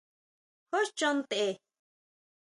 [0.69, 1.47] ¿Jú chon ntʼe?